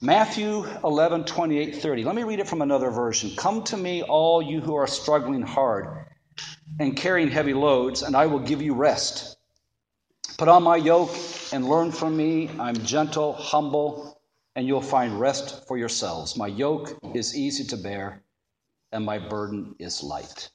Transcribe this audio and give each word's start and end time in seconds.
Matthew 0.00 0.64
11, 0.84 1.24
28, 1.24 1.82
30. 1.82 2.04
Let 2.04 2.14
me 2.14 2.22
read 2.22 2.38
it 2.38 2.46
from 2.46 2.62
another 2.62 2.88
version. 2.88 3.32
Come 3.36 3.64
to 3.64 3.76
me, 3.76 4.04
all 4.04 4.40
you 4.40 4.60
who 4.60 4.76
are 4.76 4.86
struggling 4.86 5.42
hard 5.42 6.06
and 6.78 6.96
carrying 6.96 7.28
heavy 7.28 7.52
loads, 7.52 8.02
and 8.02 8.14
I 8.14 8.26
will 8.26 8.38
give 8.38 8.62
you 8.62 8.74
rest. 8.74 9.36
Put 10.36 10.46
on 10.46 10.62
my 10.62 10.76
yoke 10.76 11.10
and 11.52 11.68
learn 11.68 11.90
from 11.90 12.16
me. 12.16 12.48
I'm 12.60 12.76
gentle, 12.84 13.32
humble, 13.32 14.20
and 14.54 14.68
you'll 14.68 14.82
find 14.82 15.18
rest 15.18 15.66
for 15.66 15.76
yourselves. 15.76 16.36
My 16.36 16.46
yoke 16.46 16.96
is 17.12 17.36
easy 17.36 17.64
to 17.64 17.76
bear, 17.76 18.22
and 18.92 19.04
my 19.04 19.18
burden 19.18 19.74
is 19.80 20.04
light. 20.04 20.48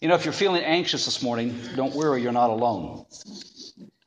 You 0.00 0.08
know, 0.08 0.16
if 0.16 0.24
you're 0.24 0.32
feeling 0.32 0.64
anxious 0.64 1.04
this 1.04 1.22
morning, 1.22 1.56
don't 1.76 1.94
worry, 1.94 2.20
you're 2.20 2.32
not 2.32 2.50
alone. 2.50 3.06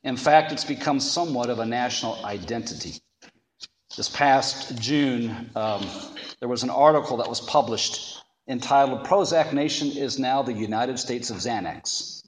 In 0.03 0.17
fact, 0.17 0.51
it's 0.51 0.65
become 0.65 0.99
somewhat 0.99 1.49
of 1.49 1.59
a 1.59 1.65
national 1.65 2.25
identity. 2.25 3.02
This 3.95 4.09
past 4.09 4.75
June, 4.79 5.51
um, 5.55 5.87
there 6.39 6.49
was 6.49 6.63
an 6.63 6.71
article 6.71 7.17
that 7.17 7.29
was 7.29 7.39
published 7.39 8.23
entitled 8.47 9.05
Prozac 9.05 9.53
Nation 9.53 9.91
is 9.91 10.17
Now 10.17 10.41
the 10.41 10.51
United 10.51 10.97
States 10.97 11.29
of 11.29 11.37
Xanax. 11.37 12.23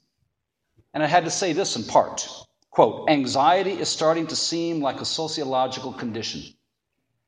And 0.94 1.02
it 1.02 1.10
had 1.10 1.24
to 1.24 1.30
say 1.30 1.52
this 1.52 1.74
in 1.74 1.82
part 1.82 2.28
quote, 2.70 3.08
anxiety 3.10 3.72
is 3.72 3.88
starting 3.88 4.28
to 4.28 4.36
seem 4.36 4.80
like 4.80 5.00
a 5.00 5.04
sociological 5.04 5.92
condition, 5.92 6.42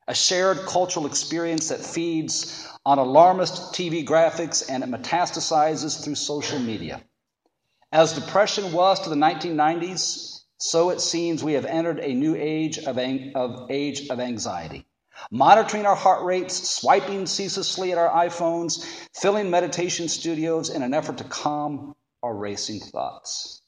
a 0.06 0.14
shared 0.14 0.59
cultural 0.59 1.06
experience 1.06 1.70
that 1.70 1.80
feeds 1.80 2.69
on 2.84 2.98
alarmist 2.98 3.73
TV 3.73 4.06
graphics 4.06 4.64
and 4.69 4.84
it 4.84 4.91
metastasizes 4.91 6.05
through 6.05 6.14
social 6.14 6.59
media. 6.59 7.02
As 7.91 8.12
depression 8.12 8.73
was 8.73 9.00
to 9.00 9.11
the 9.11 9.16
1990s, 9.16 10.38
so 10.59 10.91
it 10.91 11.01
seems 11.01 11.43
we 11.43 11.55
have 11.55 11.65
entered 11.65 12.01
a 12.01 12.15
new 12.15 12.35
age 12.37 12.79
of, 12.79 12.98
of, 12.98 13.71
age 13.71 14.09
of 14.09 14.21
anxiety. 14.21 14.84
Monitoring 15.31 15.87
our 15.87 15.97
heart 15.97 16.25
rates, 16.25 16.69
swiping 16.69 17.27
ceaselessly 17.27 17.93
at 17.93 17.98
our 17.98 18.27
iPhones, 18.27 18.84
filling 19.15 19.50
meditation 19.50 20.09
studios 20.09 20.70
in 20.70 20.83
an 20.83 20.95
effort 20.95 21.19
to 21.19 21.25
calm 21.25 21.95
our 22.23 22.34
racing 22.34 22.81
thoughts. 22.81 23.62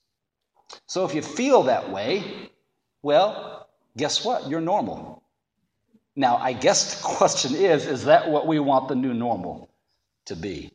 So 0.87 1.05
if 1.05 1.15
you 1.15 1.23
feel 1.23 1.65
that 1.65 1.91
way, 1.91 2.51
well, 3.03 3.69
guess 3.97 4.25
what? 4.25 4.49
You're 4.49 4.61
normal. 4.61 5.23
Now, 6.17 6.37
I 6.37 6.53
guess 6.53 6.97
the 6.97 7.03
question 7.17 7.55
is 7.55 7.87
is 7.87 8.05
that 8.05 8.31
what 8.31 8.47
we 8.47 8.59
want 8.59 8.89
the 8.89 8.95
new 8.95 9.15
normal 9.15 9.71
to 10.27 10.37
be? 10.37 10.71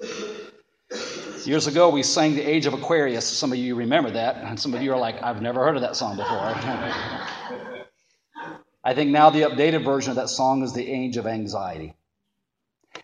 Years 1.48 1.68
ago, 1.68 1.90
we 1.90 2.02
sang 2.02 2.34
The 2.34 2.42
Age 2.42 2.66
of 2.66 2.74
Aquarius. 2.74 3.28
Some 3.28 3.52
of 3.52 3.60
you 3.60 3.76
remember 3.76 4.10
that, 4.10 4.38
and 4.38 4.60
some 4.60 4.74
of 4.74 4.82
you 4.82 4.92
are 4.94 5.00
like, 5.00 5.22
I've 5.22 5.44
never 5.44 5.64
heard 5.64 5.76
of 5.76 5.84
that 5.84 5.96
song 5.96 6.18
before. 6.18 6.40
I 8.84 8.96
think 8.96 9.12
now 9.12 9.30
the 9.30 9.42
updated 9.42 9.86
version 9.86 10.10
of 10.10 10.16
that 10.16 10.30
song 10.30 10.64
is 10.64 10.74
The 10.74 10.90
Age 10.90 11.18
of 11.18 11.28
Anxiety. 11.28 11.94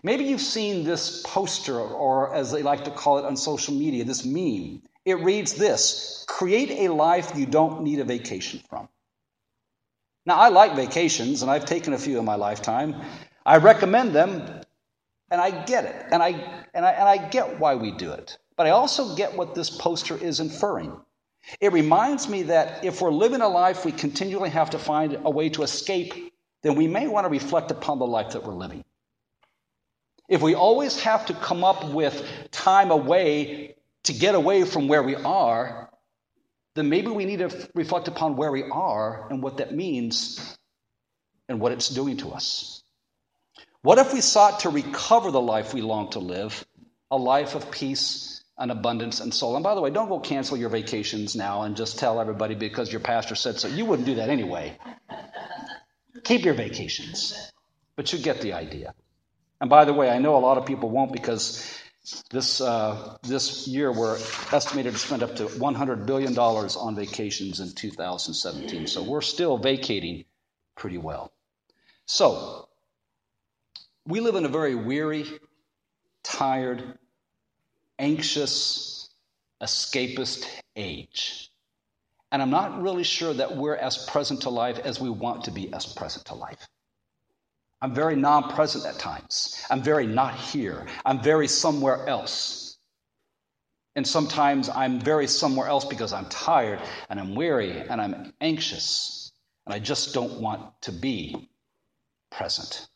Maybe 0.02 0.24
you've 0.24 0.42
seen 0.42 0.84
this 0.84 1.22
poster, 1.24 1.80
or 1.80 2.34
as 2.34 2.52
they 2.52 2.64
like 2.64 2.86
to 2.86 2.92
call 2.92 3.20
it 3.20 3.26
on 3.26 3.38
social 3.38 3.76
media, 3.76 4.06
this 4.06 4.26
meme. 4.26 4.82
It 5.06 5.20
reads 5.20 5.54
this 5.54 6.26
Create 6.28 6.72
a 6.72 6.94
life 6.94 7.34
you 7.36 7.46
don't 7.46 7.84
need 7.84 8.00
a 8.00 8.06
vacation 8.06 8.62
from. 8.70 8.90
Now, 10.26 10.38
I 10.38 10.50
like 10.50 10.76
vacations, 10.76 11.44
and 11.44 11.52
I've 11.52 11.66
taken 11.66 11.94
a 11.94 12.00
few 12.00 12.18
in 12.18 12.26
my 12.26 12.36
lifetime. 12.36 12.96
I 13.46 13.58
recommend 13.58 14.14
them, 14.14 14.61
and 15.32 15.40
I 15.40 15.64
get 15.64 15.86
it, 15.86 16.06
and 16.12 16.22
I, 16.22 16.30
and 16.74 16.86
I, 16.86 16.92
and 16.92 17.08
I 17.10 17.30
get 17.30 17.60
why 17.60 17.76
we 17.76 17.92
do 17.92 18.12
it. 18.12 18.38
But 18.58 18.68
I 18.68 18.72
also 18.72 19.16
get 19.16 19.36
what 19.36 19.56
this 19.56 19.70
poster 19.70 20.18
is 20.18 20.40
inferring. 20.42 20.96
It 21.60 21.72
reminds 21.72 22.30
me 22.30 22.44
that 22.44 22.86
if 22.86 23.02
we're 23.02 23.12
living 23.12 23.42
a 23.42 23.48
life 23.48 23.86
we 23.86 23.94
continually 23.94 24.50
have 24.50 24.72
to 24.72 24.80
find 24.80 25.18
a 25.24 25.30
way 25.32 25.50
to 25.50 25.64
escape, 25.64 26.14
then 26.62 26.76
we 26.76 26.88
may 26.88 27.08
want 27.08 27.26
to 27.26 27.30
reflect 27.30 27.72
upon 27.72 27.98
the 27.98 28.06
life 28.06 28.34
that 28.34 28.44
we're 28.44 28.54
living. 28.54 28.84
If 30.30 30.42
we 30.42 30.54
always 30.54 31.02
have 31.02 31.26
to 31.28 31.34
come 31.34 31.64
up 31.64 31.90
with 31.90 32.24
time 32.52 32.92
away 32.92 33.76
to 34.04 34.14
get 34.14 34.36
away 34.36 34.64
from 34.66 34.88
where 34.88 35.02
we 35.02 35.16
are, 35.16 35.90
then 36.76 36.90
maybe 36.90 37.08
we 37.08 37.26
need 37.26 37.40
to 37.40 37.70
reflect 37.74 38.08
upon 38.08 38.36
where 38.36 38.52
we 38.52 38.64
are 38.64 39.28
and 39.30 39.42
what 39.42 39.58
that 39.58 39.74
means 39.74 40.58
and 41.50 41.60
what 41.60 41.72
it's 41.72 41.90
doing 41.90 42.18
to 42.18 42.32
us. 42.32 42.81
What 43.84 43.98
if 43.98 44.14
we 44.14 44.22
sought 44.22 44.60
to 44.62 44.70
recover 44.70 45.32
the 45.32 45.42
life 45.42 45.74
we 45.74 45.82
long 45.82 46.12
to 46.12 46.20
live, 46.20 46.64
a 47.10 47.18
life 47.18 47.56
of 47.56 47.72
peace 47.72 48.44
and 48.56 48.72
abundance 48.72 49.20
and 49.20 49.34
soul? 49.34 49.56
And 49.56 49.64
by 49.64 49.74
the 49.74 49.82
way, 49.82 49.90
don't 49.90 50.08
go 50.08 50.20
cancel 50.20 50.56
your 50.56 50.70
vacations 50.70 51.36
now 51.36 51.64
and 51.64 51.76
just 51.76 51.98
tell 51.98 52.22
everybody 52.22 52.54
because 52.54 52.92
your 52.92 53.02
pastor 53.02 53.34
said 53.34 53.60
so. 53.60 53.68
You 53.68 53.86
wouldn't 53.86 54.06
do 54.06 54.16
that 54.16 54.30
anyway. 54.30 54.78
Keep 56.24 56.46
your 56.46 56.54
vacations, 56.54 57.52
but 57.96 58.14
you 58.14 58.20
get 58.20 58.42
the 58.42 58.54
idea. 58.54 58.94
And 59.60 59.70
by 59.70 59.86
the 59.86 59.94
way, 59.94 60.12
I 60.12 60.20
know 60.20 60.36
a 60.36 60.44
lot 60.46 60.60
of 60.60 60.68
people 60.68 60.92
won't 60.92 61.12
because 61.12 61.68
this, 62.30 62.62
uh, 62.62 63.18
this 63.24 63.68
year, 63.68 63.92
we're 63.92 64.16
estimated 64.52 64.94
to 64.94 65.00
spend 65.00 65.24
up 65.24 65.36
to 65.38 65.46
$100 65.46 66.06
billion 66.06 66.38
on 66.38 66.96
vacations 66.96 67.60
in 67.60 67.72
2017. 67.72 68.86
So 68.86 69.04
we're 69.04 69.22
still 69.22 69.58
vacating 69.58 70.26
pretty 70.76 71.00
well. 71.00 71.32
So, 72.06 72.68
we 74.06 74.20
live 74.20 74.36
in 74.36 74.46
a 74.46 74.50
very 74.50 74.76
weary, 74.76 75.26
tired, 76.24 76.98
anxious, 78.00 79.10
escapist 79.62 80.46
age. 80.76 81.50
And 82.32 82.42
I'm 82.42 82.50
not 82.50 82.82
really 82.82 83.04
sure 83.04 83.34
that 83.34 83.56
we're 83.56 83.76
as 83.76 84.06
present 84.06 84.42
to 84.44 84.50
life 84.50 84.80
as 84.80 85.00
we 85.00 85.10
want 85.10 85.44
to 85.46 85.52
be 85.52 85.72
as 85.74 85.86
present 85.86 86.26
to 86.26 86.36
life. 86.36 86.68
I'm 87.82 87.94
very 87.94 88.16
non 88.16 88.50
present 88.52 88.86
at 88.86 89.00
times. 89.00 89.64
I'm 89.70 89.82
very 89.82 90.08
not 90.08 90.36
here. 90.36 90.88
I'm 91.06 91.22
very 91.22 91.48
somewhere 91.48 92.08
else. 92.08 92.78
And 93.96 94.08
sometimes 94.08 94.70
I'm 94.70 95.00
very 95.00 95.28
somewhere 95.28 95.68
else 95.68 95.84
because 95.86 96.14
I'm 96.14 96.26
tired 96.30 96.80
and 97.10 97.20
I'm 97.20 97.36
weary 97.36 97.72
and 97.72 98.00
I'm 98.00 98.34
anxious 98.40 99.34
and 99.66 99.74
I 99.74 99.80
just 99.80 100.14
don't 100.14 100.40
want 100.40 100.82
to 100.84 100.92
be 100.92 101.50
present. 102.30 102.88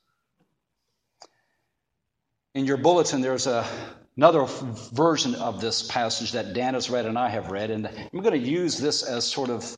In 2.56 2.66
your 2.66 2.78
bulletin, 2.78 3.20
there's 3.20 3.48
a, 3.48 3.68
another 4.16 4.46
version 4.46 5.36
of 5.36 5.60
this 5.60 5.82
passage 5.84 6.32
that 6.32 6.54
Dan 6.54 6.74
has 6.74 6.90
read 6.90 7.06
and 7.06 7.20
I 7.20 7.28
have 7.28 7.52
read, 7.52 7.70
and 7.70 7.86
I'm 7.86 8.22
going 8.22 8.42
to 8.42 8.50
use 8.50 8.78
this 8.78 9.04
as 9.04 9.26
sort 9.26 9.50
of 9.50 9.78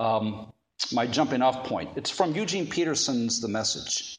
um, 0.00 0.52
my 0.92 1.06
jumping 1.06 1.40
off 1.40 1.66
point. 1.68 1.90
It's 1.94 2.10
from 2.10 2.34
Eugene 2.34 2.66
Peterson's 2.66 3.40
The 3.40 3.46
Message. 3.46 4.18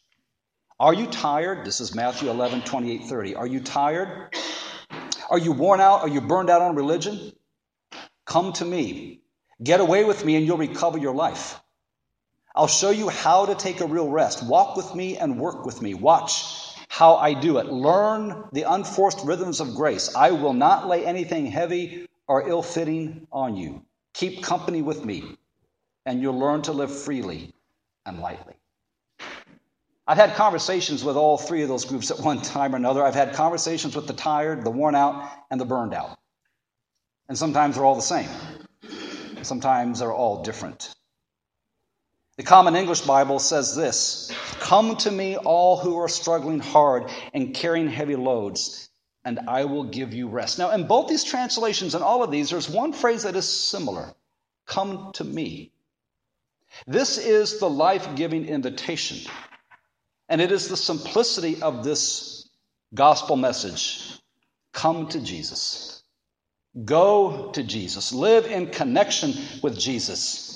Are 0.80 0.94
you 0.94 1.06
tired? 1.06 1.66
This 1.66 1.82
is 1.82 1.94
Matthew 1.94 2.30
11, 2.30 2.62
28, 2.62 3.08
30. 3.10 3.36
Are 3.36 3.46
you 3.46 3.60
tired? 3.60 4.34
Are 5.30 5.38
you 5.38 5.52
worn 5.52 5.82
out? 5.82 6.00
Are 6.00 6.08
you 6.08 6.22
burned 6.22 6.50
out 6.50 6.62
on 6.62 6.76
religion? 6.76 7.34
Come 8.26 8.54
to 8.54 8.64
me. 8.64 9.20
Get 9.62 9.82
away 9.82 10.06
with 10.06 10.24
me 10.24 10.38
and 10.38 10.46
you'll 10.46 10.56
recover 10.56 10.98
your 10.98 11.14
life. 11.14 11.60
I'll 12.56 12.68
show 12.68 12.92
you 12.92 13.10
how 13.10 13.48
to 13.48 13.56
take 13.56 13.82
a 13.82 13.86
real 13.86 14.08
rest. 14.08 14.48
Walk 14.48 14.78
with 14.78 14.96
me 14.96 15.18
and 15.18 15.42
work 15.42 15.66
with 15.66 15.82
me. 15.82 15.94
Watch 15.94 16.61
how 16.92 17.16
I 17.16 17.34
do 17.34 17.58
it. 17.58 17.68
Learn 17.68 18.44
the 18.52 18.64
unforced 18.64 19.24
rhythms 19.24 19.62
of 19.62 19.76
grace. 19.76 20.14
I 20.14 20.32
will 20.32 20.52
not 20.52 20.90
lay 20.90 21.06
anything 21.06 21.46
heavy 21.46 22.06
or 22.28 22.50
ill 22.50 22.62
fitting 22.62 23.28
on 23.32 23.56
you. 23.56 23.86
Keep 24.14 24.44
company 24.44 24.82
with 24.82 25.06
me, 25.06 25.38
and 26.06 26.22
you'll 26.22 26.38
learn 26.38 26.64
to 26.64 26.74
live 26.74 26.92
freely 26.92 27.54
and 28.06 28.20
lightly. 28.20 28.56
I've 30.06 30.18
had 30.18 30.36
conversations 30.36 31.02
with 31.02 31.16
all 31.16 31.38
three 31.38 31.62
of 31.62 31.70
those 31.70 31.86
groups 31.86 32.12
at 32.12 32.20
one 32.20 32.42
time 32.42 32.74
or 32.74 32.78
another. 32.78 33.06
I've 33.06 33.16
had 33.16 33.36
conversations 33.36 33.96
with 33.96 34.08
the 34.08 34.14
tired, 34.14 34.66
the 34.66 34.70
worn 34.70 34.94
out, 34.94 35.32
and 35.50 35.62
the 35.62 35.66
burned 35.66 35.94
out. 35.94 36.20
And 37.30 37.38
sometimes 37.38 37.76
they're 37.76 37.86
all 37.86 37.96
the 37.96 38.02
same, 38.02 38.28
sometimes 39.44 40.00
they're 40.00 40.12
all 40.12 40.44
different. 40.44 40.91
The 42.38 42.44
Common 42.44 42.76
English 42.76 43.02
Bible 43.02 43.40
says 43.40 43.76
this 43.76 44.32
Come 44.60 44.96
to 44.98 45.12
me, 45.12 45.38
all 45.38 45.78
who 45.78 45.98
are 45.98 46.08
struggling 46.08 46.60
hard 46.60 47.12
and 47.34 47.54
carrying 47.54 47.90
heavy 47.90 48.16
loads, 48.16 48.90
and 49.24 49.40
I 49.48 49.66
will 49.66 49.84
give 49.84 50.14
you 50.14 50.28
rest. 50.28 50.58
Now, 50.58 50.72
in 50.72 50.88
both 50.88 51.08
these 51.08 51.24
translations 51.24 51.96
and 51.96 52.04
all 52.04 52.24
of 52.24 52.32
these, 52.32 52.50
there's 52.50 52.70
one 52.70 52.94
phrase 52.94 53.24
that 53.24 53.36
is 53.36 53.50
similar 53.50 54.14
Come 54.66 55.12
to 55.14 55.24
me. 55.24 55.72
This 56.88 57.18
is 57.18 57.60
the 57.60 57.70
life 57.70 58.16
giving 58.16 58.46
invitation 58.46 59.30
and 60.32 60.40
it 60.40 60.54
is 60.54 60.70
the 60.70 60.78
simplicity 60.78 61.62
of 61.62 61.84
this 61.84 62.48
gospel 62.94 63.36
message 63.36 64.18
come 64.72 65.10
to 65.10 65.20
Jesus. 65.20 66.04
Go 66.86 67.52
to 67.52 67.64
Jesus. 67.64 68.14
Live 68.14 68.46
in 68.46 68.68
connection 68.68 69.34
with 69.62 69.78
Jesus. 69.78 70.51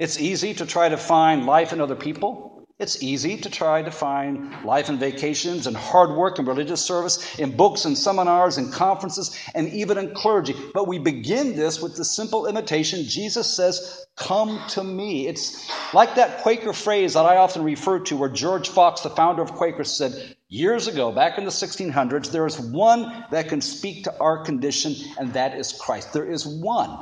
It's 0.00 0.18
easy 0.18 0.54
to 0.54 0.64
try 0.64 0.88
to 0.88 0.96
find 0.96 1.44
life 1.44 1.74
in 1.74 1.80
other 1.82 1.94
people. 1.94 2.66
It's 2.78 3.02
easy 3.02 3.36
to 3.36 3.50
try 3.50 3.82
to 3.82 3.90
find 3.90 4.64
life 4.64 4.88
in 4.88 4.98
vacations 4.98 5.66
and 5.66 5.76
hard 5.76 6.16
work 6.16 6.38
and 6.38 6.48
religious 6.48 6.80
service 6.80 7.38
in 7.38 7.54
books 7.54 7.84
and 7.84 7.98
seminars 7.98 8.56
and 8.56 8.72
conferences 8.72 9.38
and 9.54 9.68
even 9.68 9.98
in 9.98 10.14
clergy. 10.14 10.54
But 10.72 10.88
we 10.88 10.98
begin 10.98 11.54
this 11.54 11.82
with 11.82 11.96
the 11.96 12.06
simple 12.06 12.46
invitation 12.46 13.04
Jesus 13.04 13.54
says, 13.54 14.06
Come 14.16 14.58
to 14.68 14.82
me. 14.82 15.26
It's 15.26 15.70
like 15.92 16.14
that 16.14 16.38
Quaker 16.38 16.72
phrase 16.72 17.12
that 17.12 17.26
I 17.26 17.36
often 17.36 17.62
refer 17.62 17.98
to, 17.98 18.16
where 18.16 18.30
George 18.30 18.70
Fox, 18.70 19.02
the 19.02 19.10
founder 19.10 19.42
of 19.42 19.52
Quakers, 19.52 19.92
said 19.92 20.34
years 20.48 20.88
ago, 20.88 21.12
back 21.12 21.36
in 21.36 21.44
the 21.44 21.50
1600s, 21.50 22.30
there 22.30 22.46
is 22.46 22.58
one 22.58 23.26
that 23.32 23.50
can 23.50 23.60
speak 23.60 24.04
to 24.04 24.18
our 24.18 24.44
condition, 24.44 24.94
and 25.18 25.34
that 25.34 25.58
is 25.58 25.74
Christ. 25.74 26.14
There 26.14 26.24
is 26.24 26.46
one 26.46 26.98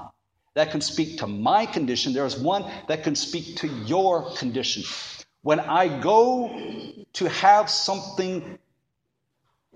that 0.59 0.73
can 0.73 0.81
speak 0.81 1.19
to 1.19 1.27
my 1.29 1.67
condition. 1.67 2.13
There 2.13 2.27
is 2.27 2.37
one 2.37 2.69
that 2.89 3.05
can 3.05 3.15
speak 3.15 3.59
to 3.59 3.69
your 3.87 4.29
condition. 4.35 4.83
When 5.43 5.61
I 5.61 6.01
go 6.01 6.51
to 7.13 7.29
have 7.29 7.71
something 7.71 8.59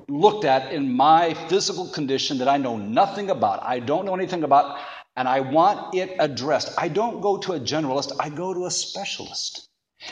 looked 0.08 0.44
at 0.44 0.72
in 0.72 0.92
my 0.92 1.34
physical 1.48 1.86
condition 1.86 2.38
that 2.38 2.48
I 2.48 2.56
know 2.56 2.76
nothing 2.76 3.30
about, 3.30 3.62
I 3.62 3.78
don't 3.78 4.04
know 4.04 4.14
anything 4.14 4.42
about, 4.42 4.80
and 5.14 5.28
I 5.28 5.38
want 5.38 5.94
it 5.94 6.16
addressed, 6.18 6.74
I 6.76 6.88
don't 6.88 7.20
go 7.20 7.36
to 7.36 7.52
a 7.52 7.60
generalist, 7.60 8.10
I 8.18 8.28
go 8.28 8.52
to 8.52 8.66
a 8.66 8.70
specialist. 8.72 9.68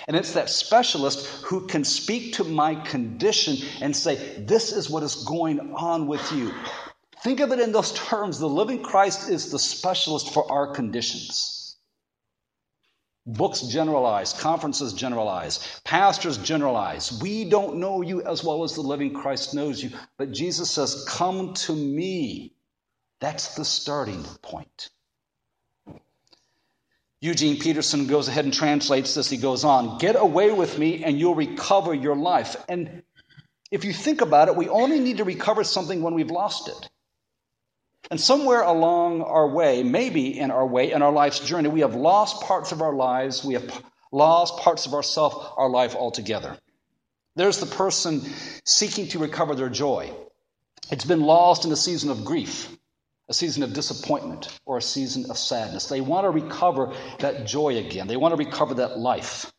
And 0.06 0.16
it's 0.16 0.34
that 0.34 0.48
specialist 0.48 1.26
who 1.46 1.66
can 1.66 1.82
speak 1.82 2.34
to 2.34 2.44
my 2.44 2.76
condition 2.76 3.56
and 3.80 3.96
say, 3.96 4.14
This 4.38 4.70
is 4.70 4.88
what 4.88 5.02
is 5.02 5.16
going 5.16 5.74
on 5.74 6.06
with 6.06 6.30
you. 6.30 6.54
Think 7.22 7.40
of 7.40 7.52
it 7.52 7.60
in 7.60 7.72
those 7.72 7.92
terms. 8.08 8.38
The 8.38 8.48
living 8.48 8.82
Christ 8.82 9.30
is 9.30 9.50
the 9.50 9.58
specialist 9.58 10.32
for 10.32 10.50
our 10.50 10.74
conditions. 10.74 11.60
Books 13.26 13.60
generalize, 13.62 14.32
conferences 14.32 14.92
generalize, 14.92 15.80
pastors 15.84 16.38
generalize. 16.38 17.20
We 17.22 17.48
don't 17.48 17.76
know 17.76 18.02
you 18.02 18.22
as 18.22 18.42
well 18.42 18.64
as 18.64 18.74
the 18.74 18.80
living 18.80 19.14
Christ 19.14 19.54
knows 19.54 19.82
you, 19.82 19.90
but 20.18 20.32
Jesus 20.32 20.70
says, 20.70 21.04
Come 21.06 21.54
to 21.54 21.74
me. 21.74 22.54
That's 23.20 23.54
the 23.54 23.64
starting 23.64 24.24
point. 24.42 24.90
Eugene 27.20 27.58
Peterson 27.58 28.06
goes 28.06 28.28
ahead 28.28 28.46
and 28.46 28.54
translates 28.54 29.14
this. 29.14 29.28
He 29.28 29.36
goes 29.36 29.62
on, 29.64 29.98
Get 29.98 30.16
away 30.16 30.50
with 30.50 30.78
me 30.78 31.04
and 31.04 31.18
you'll 31.20 31.34
recover 31.34 31.94
your 31.94 32.16
life. 32.16 32.56
And 32.68 33.02
if 33.70 33.84
you 33.84 33.92
think 33.92 34.22
about 34.22 34.48
it, 34.48 34.56
we 34.56 34.68
only 34.68 34.98
need 34.98 35.18
to 35.18 35.24
recover 35.24 35.62
something 35.62 36.02
when 36.02 36.14
we've 36.14 36.30
lost 36.30 36.68
it. 36.68 36.89
And 38.10 38.20
somewhere 38.20 38.62
along 38.62 39.22
our 39.22 39.48
way, 39.48 39.84
maybe 39.84 40.38
in 40.38 40.50
our 40.50 40.66
way, 40.66 40.90
in 40.90 41.00
our 41.00 41.12
life's 41.12 41.38
journey, 41.40 41.68
we 41.68 41.80
have 41.80 41.94
lost 41.94 42.42
parts 42.42 42.72
of 42.72 42.82
our 42.82 42.92
lives, 42.92 43.44
we 43.44 43.54
have 43.54 43.84
lost 44.10 44.58
parts 44.58 44.86
of 44.86 44.94
ourself, 44.94 45.52
our 45.56 45.70
life 45.70 45.94
altogether. 45.94 46.58
There's 47.36 47.58
the 47.58 47.66
person 47.66 48.22
seeking 48.64 49.08
to 49.08 49.20
recover 49.20 49.54
their 49.54 49.68
joy. 49.68 50.12
It's 50.90 51.04
been 51.04 51.20
lost 51.20 51.64
in 51.64 51.70
a 51.70 51.76
season 51.76 52.10
of 52.10 52.24
grief, 52.24 52.68
a 53.28 53.34
season 53.34 53.62
of 53.62 53.72
disappointment, 53.72 54.58
or 54.66 54.78
a 54.78 54.82
season 54.82 55.30
of 55.30 55.38
sadness. 55.38 55.86
They 55.86 56.00
want 56.00 56.24
to 56.24 56.30
recover 56.30 56.92
that 57.20 57.46
joy 57.46 57.76
again. 57.78 58.08
They 58.08 58.16
want 58.16 58.32
to 58.32 58.44
recover 58.44 58.74
that 58.74 58.98
life. 58.98 59.52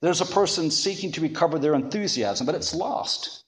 There's 0.00 0.22
a 0.22 0.26
person 0.26 0.70
seeking 0.70 1.12
to 1.12 1.20
recover 1.20 1.58
their 1.58 1.74
enthusiasm, 1.74 2.46
but 2.46 2.54
it's 2.54 2.74
lost. 2.74 3.41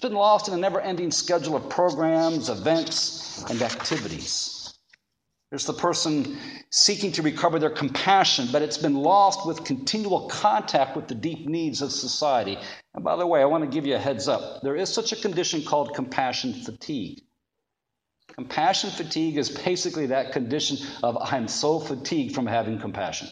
It's 0.00 0.08
been 0.08 0.16
lost 0.16 0.48
in 0.48 0.54
a 0.54 0.56
never 0.56 0.80
ending 0.80 1.10
schedule 1.10 1.56
of 1.56 1.68
programs, 1.68 2.48
events, 2.48 3.44
and 3.50 3.60
activities. 3.60 4.72
There's 5.50 5.66
the 5.66 5.74
person 5.74 6.38
seeking 6.70 7.12
to 7.12 7.22
recover 7.22 7.58
their 7.58 7.68
compassion, 7.68 8.48
but 8.50 8.62
it's 8.62 8.78
been 8.78 8.94
lost 8.94 9.46
with 9.46 9.62
continual 9.62 10.26
contact 10.30 10.96
with 10.96 11.06
the 11.06 11.14
deep 11.14 11.46
needs 11.46 11.82
of 11.82 11.92
society. 11.92 12.56
And 12.94 13.04
by 13.04 13.16
the 13.16 13.26
way, 13.26 13.42
I 13.42 13.44
want 13.44 13.64
to 13.64 13.68
give 13.68 13.84
you 13.84 13.94
a 13.94 13.98
heads 13.98 14.26
up. 14.26 14.62
There 14.62 14.74
is 14.74 14.88
such 14.88 15.12
a 15.12 15.16
condition 15.16 15.64
called 15.64 15.92
compassion 15.94 16.54
fatigue. 16.54 17.20
Compassion 18.28 18.88
fatigue 18.88 19.36
is 19.36 19.50
basically 19.50 20.06
that 20.06 20.32
condition 20.32 20.78
of 21.02 21.18
I'm 21.20 21.46
so 21.46 21.78
fatigued 21.78 22.34
from 22.34 22.46
having 22.46 22.78
compassion. 22.80 23.28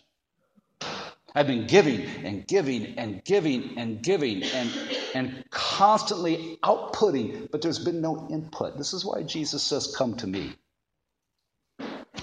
I've 1.39 1.47
been 1.47 1.69
giving 1.69 2.01
and 2.25 2.45
giving 2.49 2.99
and 2.99 3.25
giving 3.25 3.79
and 3.79 4.03
giving 4.03 4.43
and, 4.43 4.71
and 5.15 5.45
constantly 5.51 6.59
outputting, 6.65 7.49
but 7.53 7.63
there's 7.63 7.79
been 7.79 8.01
no 8.01 8.27
input. 8.29 8.77
This 8.77 8.93
is 8.93 9.05
why 9.05 9.23
Jesus 9.23 9.63
says, 9.63 9.95
Come 9.97 10.17
to 10.17 10.27
me. 10.27 10.57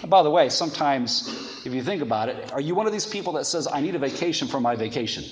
And 0.02 0.12
by 0.12 0.22
the 0.22 0.30
way, 0.30 0.50
sometimes, 0.50 1.30
if 1.66 1.74
you 1.74 1.82
think 1.82 2.02
about 2.02 2.28
it, 2.28 2.52
are 2.52 2.60
you 2.60 2.76
one 2.76 2.88
of 2.88 2.92
these 2.92 3.06
people 3.06 3.34
that 3.34 3.46
says, 3.46 3.70
I 3.72 3.80
need 3.80 3.96
a 3.96 4.00
vacation 4.00 4.50
for 4.50 4.60
my 4.60 4.76
vacation? 4.76 5.24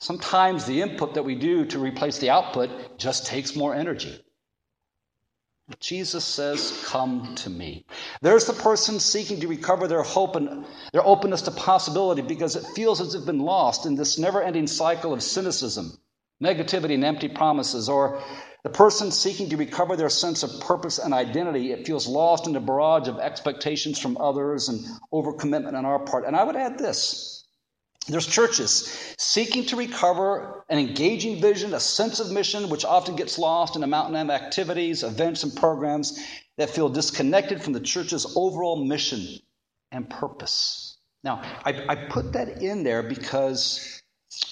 Sometimes 0.00 0.64
the 0.64 0.82
input 0.82 1.14
that 1.14 1.24
we 1.24 1.36
do 1.36 1.66
to 1.66 1.78
replace 1.78 2.18
the 2.18 2.30
output 2.30 2.98
just 2.98 3.26
takes 3.26 3.54
more 3.54 3.76
energy. 3.76 4.20
Jesus 5.80 6.24
says, 6.24 6.82
Come 6.86 7.34
to 7.36 7.50
me. 7.50 7.84
There's 8.22 8.46
the 8.46 8.54
person 8.54 8.98
seeking 8.98 9.40
to 9.40 9.48
recover 9.48 9.86
their 9.86 10.02
hope 10.02 10.34
and 10.34 10.64
their 10.92 11.06
openness 11.06 11.42
to 11.42 11.50
possibility 11.50 12.22
because 12.22 12.56
it 12.56 12.64
feels 12.74 13.00
as 13.00 13.14
if 13.14 13.26
been 13.26 13.40
lost 13.40 13.84
in 13.84 13.94
this 13.94 14.18
never 14.18 14.42
ending 14.42 14.66
cycle 14.66 15.12
of 15.12 15.22
cynicism, 15.22 15.98
negativity, 16.42 16.94
and 16.94 17.04
empty 17.04 17.28
promises. 17.28 17.88
Or 17.88 18.22
the 18.64 18.70
person 18.70 19.10
seeking 19.10 19.50
to 19.50 19.56
recover 19.56 19.94
their 19.96 20.08
sense 20.08 20.42
of 20.42 20.60
purpose 20.60 20.98
and 20.98 21.12
identity, 21.12 21.72
it 21.72 21.86
feels 21.86 22.08
lost 22.08 22.46
in 22.46 22.54
the 22.54 22.60
barrage 22.60 23.08
of 23.08 23.18
expectations 23.18 23.98
from 23.98 24.16
others 24.16 24.68
and 24.68 24.84
overcommitment 25.12 25.74
on 25.74 25.84
our 25.84 25.98
part. 25.98 26.24
And 26.24 26.34
I 26.34 26.44
would 26.44 26.56
add 26.56 26.78
this 26.78 27.46
there's 28.06 28.26
churches 28.26 29.14
seeking 29.18 29.66
to 29.66 29.76
recover 29.76 30.64
an 30.68 30.78
engaging 30.78 31.40
vision, 31.40 31.74
a 31.74 31.80
sense 31.80 32.20
of 32.20 32.30
mission, 32.30 32.70
which 32.70 32.84
often 32.84 33.16
gets 33.16 33.38
lost 33.38 33.76
in 33.76 33.82
a 33.82 33.86
mountain 33.86 34.16
of 34.16 34.30
activities, 34.30 35.02
events, 35.02 35.42
and 35.42 35.54
programs 35.54 36.18
that 36.56 36.70
feel 36.70 36.88
disconnected 36.88 37.62
from 37.62 37.74
the 37.74 37.80
church's 37.80 38.34
overall 38.36 38.84
mission 38.84 39.38
and 39.92 40.08
purpose. 40.08 40.96
Now, 41.22 41.42
I, 41.64 41.84
I 41.88 41.94
put 41.94 42.32
that 42.32 42.62
in 42.62 42.82
there 42.82 43.02
because 43.02 44.02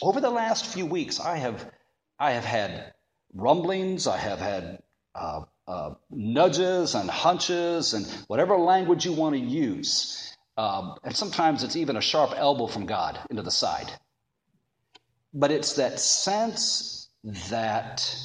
over 0.03 0.21
the 0.21 0.31
last 0.31 0.67
few 0.67 0.85
weeks, 0.85 1.21
I 1.21 1.37
have, 1.37 1.71
I 2.19 2.33
have 2.33 2.45
had 2.45 2.93
rumblings, 3.33 4.07
I 4.07 4.19
have 4.19 4.39
had 4.39 4.83
uh, 5.15 5.43
uh, 5.67 5.95
nudges 6.11 6.95
and 6.95 7.09
hunches 7.09 7.95
and 7.95 8.07
whatever 8.29 8.57
language 8.59 9.05
you 9.05 9.13
want 9.13 9.35
to 9.35 9.41
use 9.41 10.36
um, 10.57 10.97
and 11.05 11.15
sometimes 11.15 11.63
it's 11.63 11.77
even 11.77 11.97
a 11.97 12.01
sharp 12.01 12.33
elbow 12.37 12.67
from 12.67 12.87
God 12.87 13.19
into 13.31 13.43
the 13.43 13.51
side. 13.51 13.93
But 15.35 15.51
it's 15.51 15.75
that 15.75 16.01
sense 16.01 17.09
that 17.51 18.17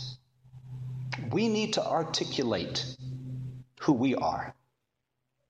we 1.31 1.49
need 1.49 1.73
to 1.73 1.85
articulate 1.85 2.85
who 3.81 3.93
we 3.93 4.15
are 4.15 4.55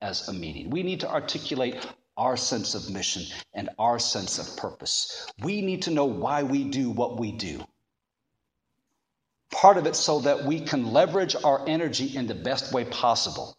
as 0.00 0.26
a 0.28 0.32
meeting. 0.32 0.70
We 0.70 0.82
need 0.82 1.00
to 1.00 1.10
articulate 1.10 1.76
our 2.16 2.36
sense 2.36 2.74
of 2.74 2.90
mission 2.90 3.22
and 3.54 3.70
our 3.78 3.98
sense 3.98 4.38
of 4.38 4.56
purpose. 4.56 5.30
We 5.40 5.62
need 5.62 5.82
to 5.82 5.90
know 5.90 6.06
why 6.06 6.42
we 6.42 6.64
do 6.64 6.90
what 6.90 7.18
we 7.20 7.30
do. 7.30 7.64
Part 9.52 9.76
of 9.76 9.86
it 9.86 9.94
so 9.94 10.20
that 10.20 10.44
we 10.44 10.60
can 10.60 10.92
leverage 10.92 11.36
our 11.44 11.62
energy 11.68 12.16
in 12.16 12.26
the 12.26 12.34
best 12.34 12.72
way 12.72 12.84
possible 12.86 13.56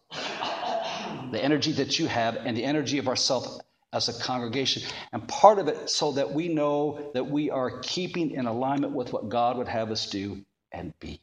the 1.30 1.42
energy 1.42 1.72
that 1.72 1.98
you 1.98 2.06
have, 2.06 2.36
and 2.36 2.56
the 2.56 2.64
energy 2.64 2.98
of 2.98 3.08
ourselves 3.08 3.60
as 3.92 4.08
a 4.08 4.22
congregation. 4.22 4.82
And 5.12 5.26
part 5.28 5.58
of 5.58 5.68
it 5.68 5.88
so 5.88 6.12
that 6.12 6.32
we 6.32 6.48
know 6.48 7.10
that 7.14 7.30
we 7.30 7.50
are 7.50 7.78
keeping 7.80 8.32
in 8.32 8.46
alignment 8.46 8.92
with 8.92 9.12
what 9.12 9.28
God 9.28 9.56
would 9.56 9.68
have 9.68 9.90
us 9.90 10.10
do 10.10 10.44
and 10.72 10.98
be. 10.98 11.20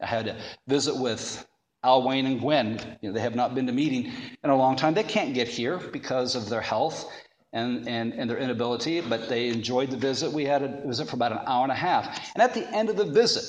I 0.00 0.06
had 0.06 0.28
a 0.28 0.36
visit 0.66 0.96
with 0.96 1.46
Al 1.84 2.02
Wayne 2.06 2.26
and 2.26 2.40
Gwen. 2.40 2.98
You 3.02 3.08
know, 3.08 3.14
they 3.14 3.20
have 3.20 3.34
not 3.34 3.54
been 3.54 3.66
to 3.66 3.72
meeting 3.72 4.12
in 4.42 4.50
a 4.50 4.56
long 4.56 4.76
time. 4.76 4.94
They 4.94 5.02
can't 5.02 5.34
get 5.34 5.48
here 5.48 5.76
because 5.78 6.34
of 6.34 6.48
their 6.48 6.60
health 6.60 7.10
and, 7.52 7.88
and, 7.88 8.12
and 8.12 8.28
their 8.28 8.38
inability, 8.38 9.00
but 9.00 9.28
they 9.28 9.48
enjoyed 9.48 9.90
the 9.90 9.96
visit. 9.96 10.32
We 10.32 10.44
had 10.44 10.62
a 10.62 10.86
visit 10.86 11.08
for 11.08 11.16
about 11.16 11.32
an 11.32 11.40
hour 11.46 11.62
and 11.64 11.72
a 11.72 11.76
half. 11.76 12.32
And 12.34 12.42
at 12.42 12.54
the 12.54 12.68
end 12.74 12.88
of 12.88 12.96
the 12.96 13.04
visit, 13.04 13.44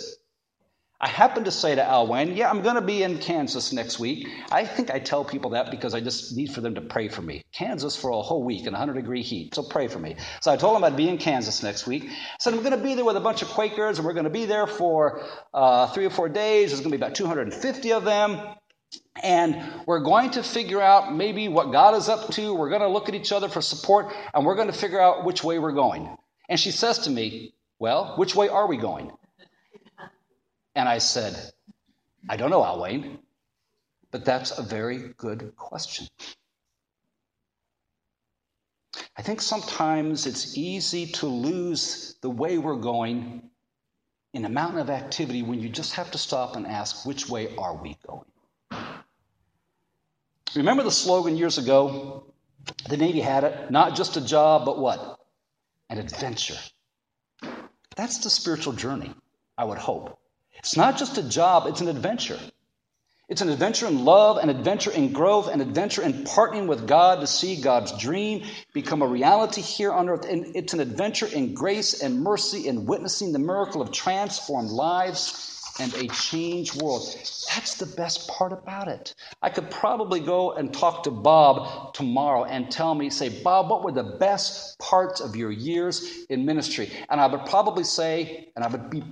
I 1.02 1.08
happened 1.08 1.46
to 1.46 1.52
say 1.52 1.76
to 1.76 1.84
Al 1.84 2.08
Wayne, 2.08 2.36
Yeah, 2.36 2.50
I'm 2.50 2.62
going 2.62 2.76
to 2.76 2.82
be 2.82 3.04
in 3.04 3.20
Kansas 3.20 3.72
next 3.72 4.00
week. 4.00 4.28
I 4.52 4.66
think 4.66 4.92
I 4.92 5.00
tell 5.00 5.24
people 5.24 5.52
that 5.52 5.72
because 5.72 5.94
I 5.94 6.02
just 6.02 6.36
need 6.36 6.52
for 6.52 6.60
them 6.60 6.76
to 6.76 6.82
pray 6.82 7.08
for 7.08 7.22
me. 7.22 7.42
Kansas 7.54 7.96
for 7.96 8.10
a 8.10 8.22
whole 8.22 8.44
week 8.44 8.66
in 8.66 8.74
100 8.74 8.96
degree 8.96 9.22
heat, 9.22 9.56
so 9.56 9.64
pray 9.64 9.88
for 9.88 10.00
me. 10.00 10.18
So 10.42 10.52
I 10.52 10.58
told 10.58 10.76
them 10.76 10.84
I'd 10.84 10.98
be 10.98 11.08
in 11.08 11.18
Kansas 11.18 11.64
next 11.64 11.88
week. 11.88 12.04
I 12.04 12.16
said, 12.40 12.54
I'm 12.54 12.60
going 12.60 12.78
to 12.78 12.84
be 12.84 12.96
there 12.96 13.06
with 13.06 13.16
a 13.16 13.22
bunch 13.22 13.42
of 13.42 13.48
Quakers, 13.48 13.98
and 13.98 14.06
we're 14.06 14.14
going 14.14 14.26
to 14.26 14.30
be 14.30 14.46
there 14.46 14.68
for 14.68 15.24
uh, 15.54 15.88
three 15.88 16.06
or 16.06 16.10
four 16.10 16.28
days. 16.28 16.72
There's 16.72 16.82
going 16.82 16.92
to 16.92 16.98
be 16.98 17.02
about 17.02 17.16
250 17.16 17.94
of 17.94 18.04
them. 18.04 18.56
And 19.24 19.64
we're 19.86 20.02
going 20.02 20.32
to 20.32 20.44
figure 20.44 20.82
out 20.82 21.14
maybe 21.16 21.48
what 21.48 21.72
God 21.72 21.96
is 21.96 22.10
up 22.10 22.30
to. 22.34 22.54
We're 22.54 22.70
going 22.70 22.82
to 22.82 22.88
look 22.90 23.08
at 23.08 23.16
each 23.16 23.32
other 23.32 23.48
for 23.48 23.62
support, 23.62 24.14
and 24.34 24.46
we're 24.46 24.56
going 24.56 24.72
to 24.72 24.78
figure 24.78 25.00
out 25.00 25.24
which 25.24 25.44
way 25.46 25.60
we're 25.60 25.72
going. 25.72 26.18
And 26.50 26.60
she 26.60 26.72
says 26.72 27.00
to 27.00 27.10
me, 27.10 27.54
Well, 27.80 28.16
which 28.18 28.36
way 28.36 28.50
are 28.50 28.68
we 28.68 28.78
going? 28.78 29.12
And 30.76 30.88
I 30.88 31.00
said, 31.00 31.36
I 32.30 32.38
don't 32.38 32.50
know, 32.50 32.64
Al 32.64 32.82
Wayne, 32.82 33.20
but 34.12 34.26
that's 34.26 34.58
a 34.58 34.64
very 34.64 35.14
good 35.18 35.54
question. 35.56 36.08
I 39.18 39.22
think 39.22 39.42
sometimes 39.42 40.26
it's 40.26 40.58
easy 40.58 41.08
to 41.08 41.28
lose 41.28 42.16
the 42.22 42.30
way 42.30 42.58
we're 42.58 42.76
going 42.76 43.50
in 44.34 44.46
a 44.46 44.50
mountain 44.50 44.80
of 44.80 44.90
activity 44.90 45.44
when 45.44 45.60
you 45.60 45.70
just 45.70 45.94
have 45.94 46.12
to 46.12 46.18
stop 46.18 46.56
and 46.56 46.66
ask, 46.66 47.06
which 47.06 47.28
way 47.28 47.56
are 47.58 47.76
we 47.76 47.98
going? 48.06 48.26
Remember 50.56 50.84
the 50.84 50.92
slogan 50.92 51.36
years 51.36 51.58
ago? 51.58 52.24
The 52.88 52.98
Navy 52.98 53.20
had 53.20 53.44
it 53.44 53.72
not 53.72 53.96
just 53.96 54.18
a 54.18 54.22
job, 54.22 54.66
but 54.66 54.80
what? 54.80 55.20
An 55.90 55.98
adventure. 55.98 56.58
That's 57.96 58.20
the 58.20 58.30
spiritual 58.30 58.74
journey, 58.74 59.14
I 59.58 59.66
would 59.66 59.78
hope. 59.78 60.19
It's 60.60 60.78
not 60.78 60.98
just 60.98 61.18
a 61.18 61.24
job, 61.24 61.68
it's 61.68 61.82
an 61.82 61.88
adventure. 61.88 62.40
It's 63.30 63.42
an 63.42 63.50
adventure 63.50 63.86
in 63.86 64.06
love, 64.06 64.38
an 64.38 64.50
adventure 64.50 64.92
in 64.92 65.14
growth, 65.14 65.50
an 65.50 65.62
adventure 65.62 66.02
in 66.02 66.24
partnering 66.24 66.66
with 66.66 66.88
God 66.88 67.22
to 67.22 67.28
see 67.28 67.62
God's 67.62 67.96
dream 67.96 68.44
become 68.74 69.04
a 69.04 69.08
reality 69.08 69.62
here 69.62 69.92
on 69.92 70.10
earth. 70.10 70.26
And 70.26 70.56
it's 70.56 70.74
an 70.74 70.80
adventure 70.80 71.28
in 71.28 71.54
grace 71.54 72.02
and 72.02 72.24
mercy 72.24 72.68
and 72.68 72.88
witnessing 72.88 73.32
the 73.32 73.38
miracle 73.38 73.84
of 73.84 73.92
transformed 73.92 74.72
lives 74.72 75.76
and 75.80 75.94
a 75.94 76.08
changed 76.08 76.82
world. 76.82 77.04
That's 77.54 77.76
the 77.76 77.86
best 77.86 78.28
part 78.28 78.52
about 78.52 78.88
it. 78.88 79.14
I 79.44 79.52
could 79.52 79.70
probably 79.70 80.20
go 80.20 80.54
and 80.54 80.74
talk 80.74 81.04
to 81.04 81.12
Bob 81.12 81.94
tomorrow 81.94 82.46
and 82.46 82.72
tell 82.72 82.96
me, 82.96 83.12
say, 83.12 83.30
Bob, 83.44 83.70
what 83.70 83.84
were 83.84 83.92
the 83.92 84.18
best 84.18 84.80
parts 84.80 85.22
of 85.22 85.36
your 85.36 85.52
years 85.52 86.26
in 86.30 86.46
ministry? 86.46 86.92
And 87.10 87.22
I 87.22 87.28
would 87.28 87.46
probably 87.46 87.84
say, 87.84 88.52
and 88.56 88.66
I 88.66 88.68
would 88.68 88.90
be 88.90 89.04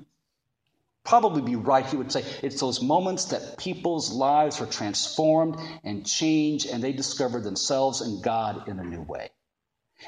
probably 1.08 1.42
be 1.42 1.56
right. 1.56 1.86
He 1.86 1.96
would 1.96 2.12
say 2.12 2.24
it's 2.44 2.60
those 2.60 2.82
moments 2.82 3.26
that 3.26 3.58
people's 3.58 4.12
lives 4.12 4.62
are 4.62 4.66
transformed 4.66 5.58
and 5.84 6.06
changed 6.06 6.68
and 6.68 6.84
they 6.84 6.92
discover 6.92 7.40
themselves 7.40 8.02
and 8.02 8.22
God 8.22 8.68
in 8.68 8.78
a 8.78 8.84
new 8.84 9.02
way. 9.02 9.30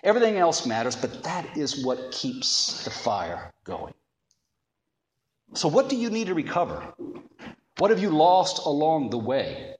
Everything 0.03 0.37
else 0.37 0.65
matters, 0.65 0.95
but 0.95 1.23
that 1.23 1.57
is 1.57 1.83
what 1.83 2.11
keeps 2.11 2.83
the 2.83 2.91
fire 2.91 3.53
going. 3.63 3.93
So, 5.53 5.67
what 5.67 5.89
do 5.89 5.95
you 5.95 6.11
need 6.11 6.27
to 6.27 6.35
recover? 6.35 6.93
What 7.79 7.89
have 7.89 7.99
you 7.99 8.11
lost 8.11 8.65
along 8.65 9.09
the 9.09 9.17
way? 9.17 9.75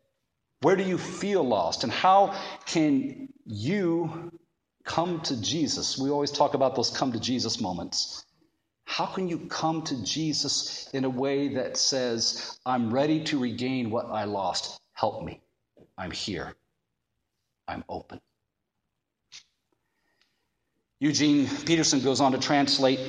Where 0.61 0.75
do 0.75 0.83
you 0.83 0.97
feel 0.97 1.43
lost? 1.43 1.83
And 1.83 1.91
how 1.91 2.35
can 2.65 3.29
you 3.45 4.31
come 4.83 5.21
to 5.21 5.39
Jesus? 5.39 5.97
We 5.97 6.09
always 6.09 6.31
talk 6.31 6.53
about 6.53 6.75
those 6.75 6.89
come 6.89 7.11
to 7.11 7.19
Jesus 7.19 7.61
moments. 7.61 8.25
How 8.89 9.05
can 9.05 9.29
you 9.29 9.37
come 9.37 9.83
to 9.83 10.03
Jesus 10.03 10.89
in 10.93 11.03
a 11.03 11.09
way 11.09 11.49
that 11.49 11.77
says, 11.77 12.59
I'm 12.65 12.91
ready 12.91 13.23
to 13.25 13.37
regain 13.37 13.91
what 13.91 14.07
I 14.07 14.23
lost? 14.23 14.81
Help 14.93 15.23
me. 15.23 15.41
I'm 15.95 16.09
here. 16.09 16.55
I'm 17.67 17.83
open. 17.87 18.19
Eugene 20.99 21.47
Peterson 21.65 22.01
goes 22.01 22.19
on 22.19 22.31
to 22.31 22.39
translate 22.39 22.99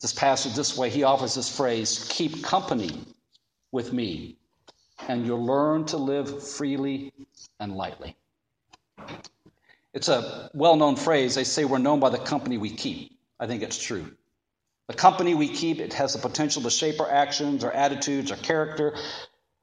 this 0.00 0.14
passage 0.14 0.54
this 0.54 0.74
way. 0.74 0.88
He 0.88 1.02
offers 1.02 1.34
this 1.34 1.54
phrase 1.54 2.08
Keep 2.10 2.42
company 2.42 3.04
with 3.72 3.92
me, 3.92 4.38
and 5.06 5.26
you'll 5.26 5.44
learn 5.44 5.84
to 5.84 5.98
live 5.98 6.42
freely 6.42 7.12
and 7.60 7.76
lightly. 7.76 8.16
It's 9.92 10.08
a 10.08 10.50
well 10.54 10.76
known 10.76 10.96
phrase. 10.96 11.34
They 11.34 11.44
say 11.44 11.66
we're 11.66 11.76
known 11.76 12.00
by 12.00 12.08
the 12.08 12.18
company 12.18 12.56
we 12.56 12.70
keep. 12.70 13.18
I 13.38 13.46
think 13.46 13.62
it's 13.62 13.80
true. 13.80 14.06
The 14.92 14.98
company 14.98 15.32
we 15.32 15.48
keep, 15.48 15.80
it 15.80 15.94
has 15.94 16.12
the 16.12 16.18
potential 16.18 16.60
to 16.60 16.70
shape 16.70 17.00
our 17.00 17.10
actions, 17.10 17.64
our 17.64 17.72
attitudes, 17.72 18.30
our 18.30 18.36
character. 18.36 18.94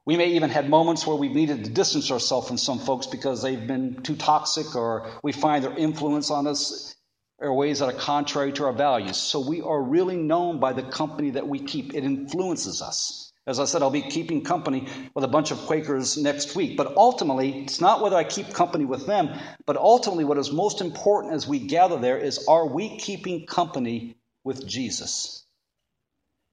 We 0.04 0.16
may 0.16 0.30
even 0.30 0.50
have 0.50 0.68
moments 0.68 1.06
where 1.06 1.14
we've 1.14 1.30
needed 1.30 1.64
to 1.64 1.70
distance 1.70 2.10
ourselves 2.10 2.48
from 2.48 2.58
some 2.58 2.80
folks 2.80 3.06
because 3.06 3.40
they've 3.40 3.64
been 3.64 4.02
too 4.02 4.16
toxic 4.16 4.74
or 4.74 5.08
we 5.22 5.30
find 5.30 5.62
their 5.62 5.78
influence 5.78 6.32
on 6.32 6.48
us 6.48 6.96
or 7.38 7.54
ways 7.54 7.78
that 7.78 7.94
are 7.94 7.96
contrary 7.96 8.50
to 8.54 8.64
our 8.64 8.72
values. 8.72 9.18
So 9.18 9.38
we 9.38 9.62
are 9.62 9.80
really 9.80 10.16
known 10.16 10.58
by 10.58 10.72
the 10.72 10.82
company 10.82 11.30
that 11.30 11.46
we 11.46 11.60
keep. 11.60 11.94
It 11.94 12.02
influences 12.02 12.82
us. 12.82 13.32
As 13.46 13.60
I 13.60 13.66
said, 13.66 13.82
I'll 13.82 13.90
be 13.90 14.02
keeping 14.02 14.42
company 14.42 14.88
with 15.14 15.22
a 15.22 15.28
bunch 15.28 15.52
of 15.52 15.58
Quakers 15.58 16.16
next 16.16 16.56
week. 16.56 16.76
But 16.76 16.96
ultimately, 16.96 17.62
it's 17.62 17.80
not 17.80 18.02
whether 18.02 18.16
I 18.16 18.24
keep 18.24 18.52
company 18.52 18.84
with 18.84 19.06
them, 19.06 19.30
but 19.64 19.76
ultimately, 19.76 20.24
what 20.24 20.38
is 20.38 20.50
most 20.50 20.80
important 20.80 21.34
as 21.34 21.46
we 21.46 21.60
gather 21.60 22.00
there 22.00 22.18
is 22.18 22.48
are 22.48 22.66
we 22.66 22.98
keeping 22.98 23.46
company 23.46 24.16
with 24.44 24.66
Jesus. 24.66 25.44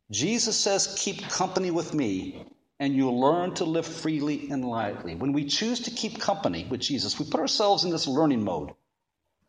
Jesus 0.10 0.58
says, 0.58 0.96
Keep 1.00 1.30
company 1.30 1.72
with 1.72 1.94
me, 1.94 2.46
and 2.80 2.96
you'll 2.96 3.20
learn 3.20 3.54
to 3.56 3.66
live 3.66 3.86
freely 3.86 4.50
and 4.50 4.64
lightly. 4.64 5.16
When 5.16 5.34
we 5.34 5.46
choose 5.46 5.82
to 5.82 5.92
keep 5.92 6.20
company 6.20 6.66
with 6.70 6.80
Jesus, 6.80 7.20
we 7.20 7.26
put 7.26 7.40
ourselves 7.40 7.84
in 7.84 7.92
this 7.92 8.08
learning 8.08 8.44
mode. 8.44 8.72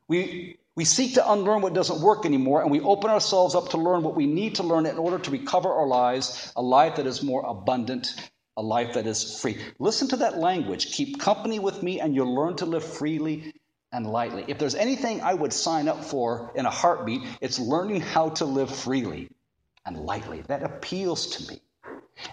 We, 0.08 0.58
we 0.74 0.84
seek 0.84 1.14
to 1.14 1.32
unlearn 1.32 1.60
what 1.60 1.74
doesn't 1.74 2.00
work 2.00 2.24
anymore, 2.24 2.62
and 2.62 2.70
we 2.70 2.80
open 2.80 3.10
ourselves 3.10 3.54
up 3.54 3.70
to 3.70 3.76
learn 3.78 4.02
what 4.02 4.16
we 4.16 4.26
need 4.26 4.56
to 4.56 4.62
learn 4.62 4.86
in 4.86 4.98
order 4.98 5.18
to 5.18 5.30
recover 5.30 5.72
our 5.72 5.86
lives, 5.86 6.52
a 6.56 6.62
life 6.62 6.96
that 6.96 7.06
is 7.06 7.22
more 7.22 7.44
abundant, 7.46 8.14
a 8.56 8.62
life 8.62 8.94
that 8.94 9.06
is 9.06 9.40
free. 9.40 9.58
Listen 9.78 10.08
to 10.08 10.16
that 10.16 10.38
language. 10.38 10.92
Keep 10.92 11.20
company 11.20 11.58
with 11.58 11.82
me, 11.82 12.00
and 12.00 12.14
you'll 12.14 12.34
learn 12.34 12.56
to 12.56 12.66
live 12.66 12.84
freely 12.84 13.52
and 13.92 14.06
lightly. 14.06 14.44
If 14.48 14.58
there's 14.58 14.74
anything 14.74 15.22
I 15.22 15.34
would 15.34 15.52
sign 15.52 15.88
up 15.88 16.04
for 16.04 16.52
in 16.54 16.66
a 16.66 16.70
heartbeat, 16.70 17.22
it's 17.40 17.58
learning 17.58 18.00
how 18.00 18.30
to 18.30 18.44
live 18.44 18.74
freely 18.74 19.30
and 19.84 19.96
lightly. 19.96 20.42
That 20.42 20.62
appeals 20.62 21.36
to 21.36 21.52
me. 21.52 21.60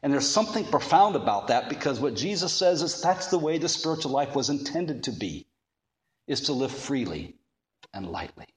And 0.02 0.12
there's 0.12 0.30
something 0.30 0.66
profound 0.66 1.16
about 1.16 1.48
that 1.48 1.70
because 1.70 2.00
what 2.00 2.16
Jesus 2.16 2.54
says 2.54 2.82
is 2.82 3.02
that's 3.02 3.28
the 3.28 3.38
way 3.38 3.58
the 3.58 3.70
spiritual 3.70 4.12
life 4.12 4.36
was 4.36 4.50
intended 4.50 5.04
to 5.04 5.12
be, 5.12 5.46
is 6.28 6.42
to 6.42 6.54
live 6.54 6.72
freely 6.72 7.36
and 7.94 8.08
lightly. 8.08 8.48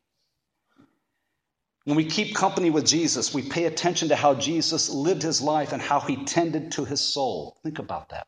When 1.84 1.96
we 1.96 2.04
keep 2.04 2.34
company 2.34 2.70
with 2.70 2.86
Jesus, 2.86 3.32
we 3.32 3.42
pay 3.42 3.64
attention 3.64 4.08
to 4.08 4.16
how 4.16 4.34
Jesus 4.34 4.90
lived 4.90 5.22
his 5.22 5.40
life 5.40 5.72
and 5.72 5.80
how 5.80 6.00
he 6.00 6.24
tended 6.24 6.72
to 6.72 6.84
his 6.84 7.00
soul. 7.00 7.56
Think 7.62 7.78
about 7.78 8.10
that. 8.10 8.26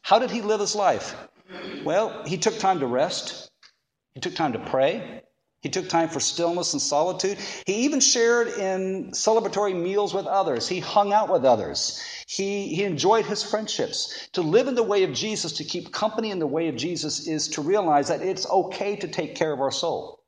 How 0.00 0.18
did 0.18 0.30
he 0.30 0.42
live 0.42 0.60
his 0.60 0.74
life? 0.74 1.14
Well, 1.84 2.24
he 2.24 2.38
took 2.38 2.58
time 2.58 2.80
to 2.80 2.86
rest. 2.86 3.45
He 4.16 4.20
took 4.20 4.34
time 4.34 4.54
to 4.54 4.58
pray. 4.58 5.20
He 5.60 5.68
took 5.68 5.90
time 5.90 6.08
for 6.08 6.20
stillness 6.20 6.72
and 6.72 6.80
solitude. 6.80 7.36
He 7.66 7.84
even 7.84 8.00
shared 8.00 8.48
in 8.48 9.10
celebratory 9.10 9.78
meals 9.78 10.14
with 10.14 10.24
others. 10.24 10.66
He 10.66 10.80
hung 10.80 11.12
out 11.12 11.30
with 11.30 11.44
others. 11.44 12.00
He, 12.26 12.74
he 12.74 12.84
enjoyed 12.84 13.26
his 13.26 13.42
friendships. 13.42 14.30
To 14.32 14.40
live 14.40 14.68
in 14.68 14.74
the 14.74 14.82
way 14.82 15.02
of 15.02 15.12
Jesus, 15.12 15.52
to 15.58 15.64
keep 15.64 15.92
company 15.92 16.30
in 16.30 16.38
the 16.38 16.46
way 16.46 16.68
of 16.68 16.76
Jesus, 16.76 17.28
is 17.28 17.48
to 17.48 17.60
realize 17.60 18.08
that 18.08 18.22
it's 18.22 18.48
okay 18.48 18.96
to 18.96 19.06
take 19.06 19.34
care 19.34 19.52
of 19.52 19.60
our 19.60 19.70
soul. 19.70 20.24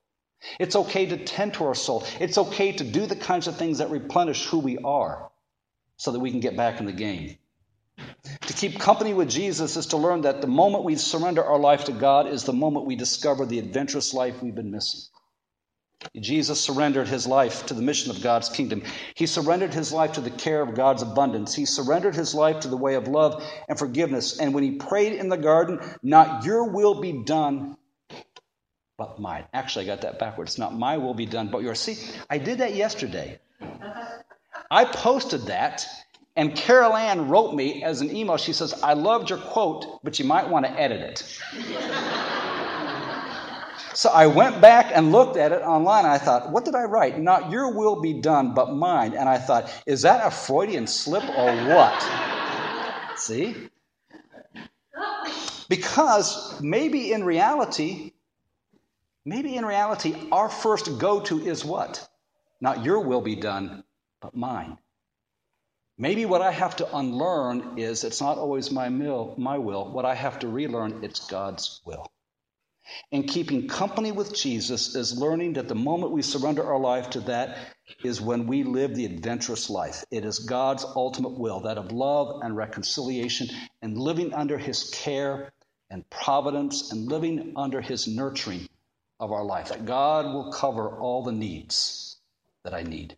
It's 0.60 0.76
okay 0.76 1.06
to 1.06 1.24
tend 1.24 1.54
to 1.54 1.64
our 1.64 1.74
soul. 1.74 2.04
It's 2.20 2.36
okay 2.36 2.72
to 2.72 2.84
do 2.84 3.06
the 3.06 3.16
kinds 3.16 3.46
of 3.46 3.56
things 3.56 3.78
that 3.78 3.88
replenish 3.88 4.44
who 4.44 4.58
we 4.58 4.76
are 4.76 5.30
so 5.96 6.12
that 6.12 6.20
we 6.20 6.30
can 6.30 6.40
get 6.40 6.58
back 6.58 6.78
in 6.78 6.84
the 6.84 6.92
game. 6.92 7.38
Keep 8.58 8.80
company 8.80 9.14
with 9.14 9.30
Jesus 9.30 9.76
is 9.76 9.86
to 9.86 9.96
learn 9.96 10.22
that 10.22 10.40
the 10.40 10.48
moment 10.48 10.82
we 10.82 10.96
surrender 10.96 11.44
our 11.44 11.60
life 11.60 11.84
to 11.84 11.92
God 11.92 12.26
is 12.26 12.42
the 12.42 12.52
moment 12.52 12.86
we 12.86 12.96
discover 12.96 13.46
the 13.46 13.60
adventurous 13.60 14.12
life 14.12 14.42
we've 14.42 14.56
been 14.56 14.72
missing. 14.72 15.02
Jesus 16.18 16.60
surrendered 16.60 17.06
his 17.06 17.24
life 17.24 17.66
to 17.66 17.74
the 17.74 17.82
mission 17.82 18.10
of 18.10 18.20
God's 18.20 18.48
kingdom. 18.48 18.82
He 19.14 19.26
surrendered 19.26 19.72
his 19.72 19.92
life 19.92 20.14
to 20.14 20.20
the 20.20 20.30
care 20.30 20.60
of 20.60 20.74
God's 20.74 21.02
abundance. 21.02 21.54
He 21.54 21.66
surrendered 21.66 22.16
his 22.16 22.34
life 22.34 22.60
to 22.60 22.68
the 22.68 22.76
way 22.76 22.96
of 22.96 23.06
love 23.06 23.44
and 23.68 23.78
forgiveness. 23.78 24.40
And 24.40 24.52
when 24.52 24.64
he 24.64 24.72
prayed 24.72 25.12
in 25.12 25.28
the 25.28 25.36
garden, 25.36 25.78
not 26.02 26.44
your 26.44 26.64
will 26.64 27.00
be 27.00 27.12
done, 27.12 27.76
but 28.96 29.20
mine. 29.20 29.44
Actually, 29.54 29.84
I 29.84 29.94
got 29.94 30.00
that 30.00 30.18
backwards. 30.18 30.58
Not 30.58 30.76
my 30.76 30.96
will 30.96 31.14
be 31.14 31.26
done, 31.26 31.48
but 31.52 31.62
yours. 31.62 31.78
See, 31.78 31.96
I 32.28 32.38
did 32.38 32.58
that 32.58 32.74
yesterday. 32.74 33.38
I 34.68 34.84
posted 34.84 35.42
that 35.42 35.86
and 36.38 36.54
Carol 36.54 36.96
Ann 36.96 37.28
wrote 37.28 37.52
me 37.52 37.82
as 37.82 38.00
an 38.00 38.16
email. 38.16 38.36
She 38.36 38.52
says, 38.52 38.72
I 38.80 38.92
loved 38.92 39.28
your 39.28 39.40
quote, 39.40 39.98
but 40.04 40.20
you 40.20 40.24
might 40.24 40.48
want 40.48 40.66
to 40.66 40.80
edit 40.80 41.00
it. 41.00 41.40
so 43.92 44.08
I 44.10 44.28
went 44.28 44.60
back 44.60 44.92
and 44.94 45.10
looked 45.10 45.36
at 45.36 45.50
it 45.50 45.62
online. 45.62 46.06
I 46.06 46.16
thought, 46.16 46.52
what 46.52 46.64
did 46.64 46.76
I 46.76 46.84
write? 46.84 47.18
Not 47.18 47.50
your 47.50 47.74
will 47.74 48.00
be 48.00 48.12
done, 48.12 48.54
but 48.54 48.72
mine. 48.72 49.14
And 49.14 49.28
I 49.28 49.36
thought, 49.36 49.68
is 49.84 50.02
that 50.02 50.24
a 50.24 50.30
Freudian 50.30 50.86
slip 50.86 51.24
or 51.36 51.52
what? 51.66 53.16
See? 53.16 53.56
Because 55.68 56.60
maybe 56.60 57.12
in 57.12 57.24
reality, 57.24 58.12
maybe 59.24 59.56
in 59.56 59.66
reality, 59.66 60.14
our 60.30 60.48
first 60.48 61.00
go 61.00 61.18
to 61.22 61.44
is 61.44 61.64
what? 61.64 62.08
Not 62.60 62.84
your 62.84 63.00
will 63.00 63.22
be 63.22 63.34
done, 63.34 63.82
but 64.20 64.36
mine. 64.36 64.78
Maybe 66.00 66.24
what 66.24 66.42
I 66.42 66.52
have 66.52 66.76
to 66.76 66.96
unlearn 66.96 67.76
is 67.76 68.04
it's 68.04 68.20
not 68.20 68.38
always 68.38 68.70
my, 68.70 68.88
will, 68.88 69.34
my 69.36 69.58
will. 69.58 69.90
What 69.90 70.04
I 70.04 70.14
have 70.14 70.38
to 70.40 70.48
relearn, 70.48 71.00
it's 71.02 71.26
God's 71.26 71.80
will. 71.84 72.06
And 73.10 73.26
keeping 73.28 73.66
company 73.66 74.12
with 74.12 74.34
Jesus 74.34 74.94
is 74.94 75.18
learning 75.18 75.54
that 75.54 75.66
the 75.66 75.74
moment 75.74 76.12
we 76.12 76.22
surrender 76.22 76.64
our 76.64 76.78
life 76.78 77.10
to 77.10 77.20
that 77.22 77.58
is 78.04 78.20
when 78.20 78.46
we 78.46 78.62
live 78.62 78.94
the 78.94 79.06
adventurous 79.06 79.68
life. 79.68 80.04
It 80.10 80.24
is 80.24 80.38
God's 80.38 80.84
ultimate 80.84 81.36
will, 81.38 81.60
that 81.62 81.78
of 81.78 81.90
love 81.90 82.42
and 82.42 82.56
reconciliation 82.56 83.48
and 83.82 83.98
living 83.98 84.32
under 84.32 84.56
His 84.56 84.90
care 84.90 85.52
and 85.90 86.08
providence 86.10 86.92
and 86.92 87.06
living 87.06 87.54
under 87.56 87.80
His 87.80 88.06
nurturing 88.06 88.68
of 89.18 89.32
our 89.32 89.44
life, 89.44 89.70
that 89.70 89.84
God 89.84 90.26
will 90.26 90.52
cover 90.52 90.88
all 90.88 91.24
the 91.24 91.32
needs 91.32 92.16
that 92.62 92.72
I 92.72 92.84
need. 92.84 93.16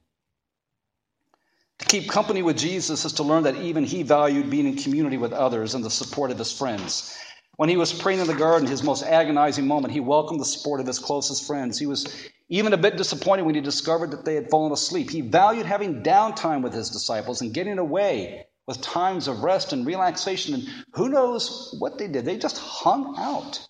To 1.80 1.86
keep 1.86 2.10
company 2.10 2.42
with 2.42 2.58
Jesus 2.58 3.04
is 3.04 3.14
to 3.14 3.22
learn 3.22 3.44
that 3.44 3.56
even 3.56 3.84
he 3.84 4.02
valued 4.02 4.50
being 4.50 4.66
in 4.66 4.76
community 4.76 5.16
with 5.16 5.32
others 5.32 5.74
and 5.74 5.82
the 5.82 5.90
support 5.90 6.30
of 6.30 6.38
his 6.38 6.52
friends. 6.52 7.18
When 7.56 7.68
he 7.68 7.76
was 7.76 7.92
praying 7.92 8.20
in 8.20 8.26
the 8.26 8.34
garden, 8.34 8.68
his 8.68 8.82
most 8.82 9.02
agonizing 9.02 9.66
moment, 9.66 9.92
he 9.92 10.00
welcomed 10.00 10.40
the 10.40 10.44
support 10.44 10.80
of 10.80 10.86
his 10.86 10.98
closest 10.98 11.46
friends. 11.46 11.78
He 11.78 11.86
was 11.86 12.06
even 12.48 12.74
a 12.74 12.78
bit 12.78 12.96
disappointed 12.96 13.44
when 13.44 13.54
he 13.54 13.60
discovered 13.60 14.10
that 14.10 14.24
they 14.24 14.34
had 14.34 14.50
fallen 14.50 14.72
asleep. 14.72 15.10
He 15.10 15.22
valued 15.22 15.66
having 15.66 16.02
downtime 16.02 16.62
with 16.62 16.74
his 16.74 16.90
disciples 16.90 17.40
and 17.40 17.54
getting 17.54 17.78
away 17.78 18.46
with 18.66 18.82
times 18.82 19.26
of 19.26 19.42
rest 19.42 19.72
and 19.72 19.86
relaxation. 19.86 20.54
And 20.54 20.68
who 20.94 21.08
knows 21.08 21.74
what 21.78 21.98
they 21.98 22.08
did? 22.08 22.24
They 22.24 22.36
just 22.36 22.58
hung 22.58 23.14
out. 23.18 23.66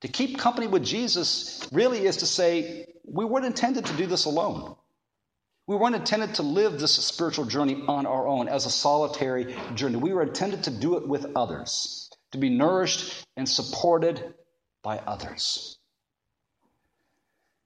To 0.00 0.08
keep 0.08 0.38
company 0.38 0.66
with 0.66 0.84
Jesus 0.84 1.66
really 1.72 2.06
is 2.06 2.18
to 2.18 2.26
say, 2.26 2.86
we 3.04 3.24
weren't 3.24 3.46
intended 3.46 3.86
to 3.86 3.92
do 3.94 4.06
this 4.06 4.24
alone. 4.24 4.76
We 5.66 5.76
weren't 5.76 5.96
intended 5.96 6.34
to 6.34 6.42
live 6.42 6.78
this 6.78 6.92
spiritual 6.92 7.46
journey 7.46 7.82
on 7.88 8.04
our 8.04 8.26
own 8.26 8.48
as 8.48 8.66
a 8.66 8.70
solitary 8.70 9.56
journey. 9.74 9.96
We 9.96 10.12
were 10.12 10.22
intended 10.22 10.64
to 10.64 10.70
do 10.70 10.98
it 10.98 11.08
with 11.08 11.32
others 11.34 12.10
to 12.32 12.38
be 12.38 12.50
nourished 12.50 13.24
and 13.36 13.48
supported 13.48 14.34
by 14.82 14.98
others. 14.98 15.78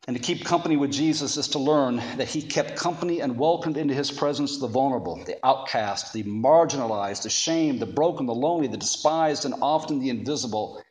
And 0.06 0.16
to 0.16 0.22
keep 0.22 0.44
company 0.44 0.76
with 0.76 0.92
Jesus 0.92 1.36
is 1.36 1.48
to 1.48 1.58
learn 1.58 1.96
that 2.16 2.28
he 2.28 2.40
kept 2.40 2.76
company 2.76 3.20
and 3.20 3.38
welcomed 3.38 3.76
into 3.76 3.94
his 3.94 4.10
presence 4.10 4.58
the 4.58 4.66
vulnerable, 4.66 5.22
the 5.24 5.44
outcast, 5.44 6.12
the 6.12 6.22
marginalized, 6.22 7.24
the 7.24 7.30
shamed, 7.30 7.80
the 7.80 7.86
broken, 7.86 8.26
the 8.26 8.34
lonely, 8.34 8.68
the 8.68 8.76
despised, 8.76 9.44
and 9.44 9.54
often 9.60 9.98
the 9.98 10.10
invisible. 10.10 10.82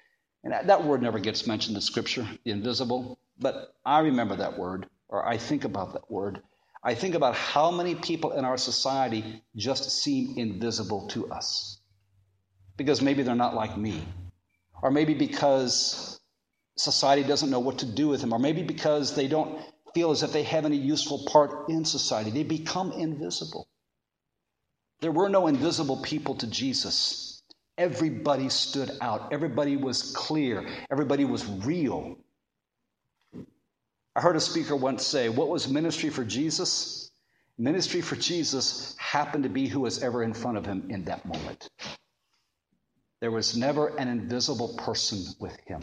And 0.43 0.53
that 0.53 0.83
word 0.83 1.01
never 1.01 1.19
gets 1.19 1.47
mentioned 1.47 1.77
in 1.77 1.81
Scripture, 1.81 2.27
the 2.43 2.51
invisible. 2.51 3.17
But 3.39 3.73
I 3.85 4.01
remember 4.01 4.35
that 4.35 4.59
word, 4.59 4.87
or 5.07 5.25
I 5.27 5.37
think 5.37 5.63
about 5.63 5.93
that 5.93 6.11
word. 6.11 6.41
I 6.87 6.95
think 6.95 7.15
about 7.15 7.35
how 7.35 7.69
many 7.69 7.95
people 7.95 8.31
in 8.31 8.45
our 8.45 8.55
society 8.55 9.43
just 9.57 9.91
seem 9.91 10.37
invisible 10.37 11.09
to 11.09 11.29
us 11.29 11.81
because 12.77 13.01
maybe 13.01 13.23
they're 13.23 13.35
not 13.35 13.53
like 13.53 13.77
me, 13.77 14.07
or 14.81 14.89
maybe 14.89 15.13
because 15.13 16.17
society 16.77 17.23
doesn't 17.23 17.49
know 17.49 17.59
what 17.59 17.79
to 17.79 17.85
do 17.85 18.07
with 18.07 18.21
them, 18.21 18.31
or 18.31 18.39
maybe 18.39 18.63
because 18.63 19.17
they 19.17 19.27
don't 19.27 19.59
feel 19.93 20.11
as 20.11 20.23
if 20.23 20.31
they 20.31 20.43
have 20.43 20.63
any 20.63 20.77
useful 20.77 21.25
part 21.27 21.67
in 21.67 21.83
society. 21.83 22.31
They 22.31 22.43
become 22.43 22.93
invisible. 22.93 23.67
There 25.01 25.11
were 25.11 25.27
no 25.27 25.47
invisible 25.47 25.97
people 25.97 26.35
to 26.35 26.47
Jesus. 26.47 27.43
Everybody 27.77 28.47
stood 28.47 28.91
out, 29.01 29.33
everybody 29.33 29.75
was 29.75 30.13
clear, 30.13 30.65
everybody 30.89 31.25
was 31.25 31.45
real. 31.45 32.15
I 34.17 34.21
heard 34.21 34.35
a 34.35 34.41
speaker 34.41 34.75
once 34.75 35.05
say, 35.05 35.29
What 35.29 35.47
was 35.47 35.67
ministry 35.67 36.09
for 36.09 36.25
Jesus? 36.25 37.11
Ministry 37.59 38.01
for 38.01 38.15
Jesus 38.15 38.95
happened 38.97 39.43
to 39.43 39.49
be 39.49 39.67
who 39.67 39.81
was 39.81 40.01
ever 40.01 40.23
in 40.23 40.33
front 40.33 40.57
of 40.57 40.65
him 40.65 40.87
in 40.89 41.05
that 41.05 41.23
moment. 41.23 41.69
There 43.21 43.29
was 43.29 43.55
never 43.55 43.95
an 43.95 44.07
invisible 44.07 44.75
person 44.75 45.23
with 45.39 45.55
him. 45.67 45.81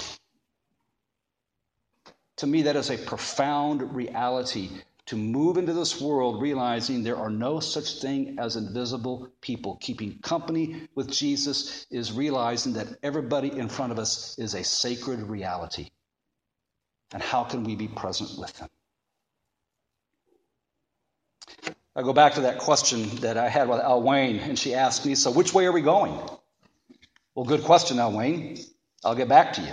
To 2.38 2.48
me, 2.48 2.62
that 2.62 2.74
is 2.74 2.90
a 2.90 2.98
profound 2.98 3.94
reality 3.94 4.70
to 5.06 5.16
move 5.16 5.56
into 5.56 5.72
this 5.72 6.00
world 6.00 6.42
realizing 6.42 7.04
there 7.04 7.16
are 7.16 7.30
no 7.30 7.60
such 7.60 8.00
thing 8.00 8.38
as 8.40 8.56
invisible 8.56 9.28
people. 9.42 9.76
Keeping 9.80 10.18
company 10.20 10.88
with 10.96 11.12
Jesus 11.12 11.86
is 11.88 12.12
realizing 12.12 12.72
that 12.72 12.88
everybody 13.04 13.56
in 13.56 13.68
front 13.68 13.92
of 13.92 14.00
us 14.00 14.36
is 14.40 14.54
a 14.54 14.64
sacred 14.64 15.20
reality. 15.22 15.90
And 17.14 17.22
how 17.22 17.44
can 17.44 17.62
we 17.62 17.76
be 17.76 17.86
present 17.86 18.36
with 18.36 18.52
them? 18.58 18.68
I 21.94 22.02
go 22.02 22.12
back 22.12 22.34
to 22.34 22.40
that 22.42 22.58
question 22.58 23.08
that 23.20 23.36
I 23.36 23.48
had 23.48 23.68
with 23.68 23.78
Al 23.78 24.02
Wayne, 24.02 24.40
and 24.40 24.58
she 24.58 24.74
asked 24.74 25.06
me, 25.06 25.14
So, 25.14 25.30
which 25.30 25.54
way 25.54 25.64
are 25.66 25.72
we 25.72 25.80
going? 25.80 26.12
Well, 27.36 27.44
good 27.44 27.62
question 27.62 27.98
now, 27.98 28.10
Wayne. 28.10 28.58
I'll 29.04 29.14
get 29.14 29.28
back 29.28 29.52
to 29.54 29.60
you. 29.60 29.72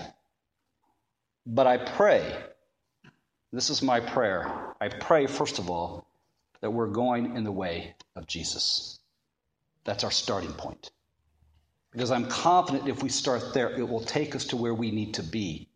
But 1.48 1.66
I 1.66 1.78
pray, 1.78 2.32
this 3.52 3.72
is 3.72 3.82
my 3.82 4.00
prayer. 4.02 4.76
I 4.80 4.90
pray, 4.90 5.26
first 5.26 5.58
of 5.58 5.68
all, 5.68 6.06
that 6.60 6.70
we're 6.70 6.88
going 6.88 7.36
in 7.36 7.44
the 7.44 7.52
way 7.52 7.96
of 8.16 8.28
Jesus. 8.28 9.00
That's 9.84 10.04
our 10.04 10.12
starting 10.12 10.54
point. 10.54 10.92
Because 11.92 12.12
I'm 12.12 12.28
confident 12.28 12.88
if 12.88 13.02
we 13.02 13.10
start 13.10 13.56
there, 13.56 13.72
it 13.72 13.90
will 13.90 14.04
take 14.04 14.36
us 14.36 14.46
to 14.46 14.58
where 14.58 14.76
we 14.76 14.92
need 14.92 15.16
to 15.16 15.24
be 15.24 15.71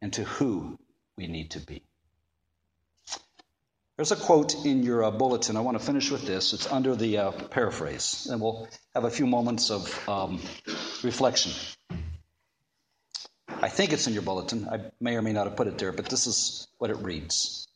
and 0.00 0.12
to 0.12 0.24
who 0.24 0.78
we 1.16 1.26
need 1.26 1.52
to 1.52 1.60
be. 1.60 1.82
There's 3.96 4.12
a 4.12 4.16
quote 4.16 4.66
in 4.66 4.82
your 4.82 5.04
uh, 5.04 5.10
bulletin. 5.10 5.56
I 5.56 5.60
want 5.60 5.78
to 5.78 5.84
finish 5.84 6.10
with 6.10 6.26
this. 6.26 6.52
It's 6.52 6.70
under 6.70 6.94
the 6.94 7.16
uh, 7.16 7.30
paraphrase, 7.30 8.28
and 8.30 8.42
we'll 8.42 8.68
have 8.94 9.04
a 9.04 9.10
few 9.10 9.26
moments 9.26 9.70
of 9.70 10.08
um, 10.08 10.38
reflection. 11.02 11.52
I 13.48 13.70
think 13.70 13.94
it's 13.94 14.06
in 14.06 14.12
your 14.12 14.22
bulletin. 14.22 14.68
I 14.68 14.90
may 15.00 15.16
or 15.16 15.22
may 15.22 15.32
not 15.32 15.46
have 15.46 15.56
put 15.56 15.66
it 15.66 15.78
there, 15.78 15.92
but 15.92 16.10
this 16.10 16.26
is 16.26 16.68
what 16.76 16.90
it 16.90 16.98
reads 16.98 17.66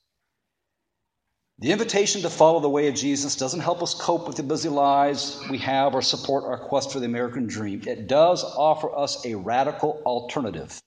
The 1.61 1.73
invitation 1.73 2.21
to 2.21 2.29
follow 2.29 2.61
the 2.61 2.69
way 2.69 2.89
of 2.89 2.97
Jesus 2.97 3.37
doesn't 3.37 3.61
help 3.61 3.83
us 3.83 3.95
cope 3.95 4.27
with 4.27 4.37
the 4.37 4.43
busy 4.43 4.69
lives 4.69 5.43
we 5.49 5.57
have 5.59 5.95
or 5.95 6.03
support 6.03 6.45
our 6.45 6.59
quest 6.59 6.93
for 6.93 7.01
the 7.01 7.07
American 7.07 7.47
dream. 7.47 7.81
It 7.87 8.09
does 8.09 8.45
offer 8.45 8.95
us 8.95 9.25
a 9.25 9.37
radical 9.37 10.03
alternative 10.05 10.83